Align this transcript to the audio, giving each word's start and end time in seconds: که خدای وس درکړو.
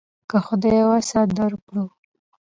که 0.29 0.37
خدای 0.45 0.81
وس 0.89 1.09
درکړو. 1.37 1.85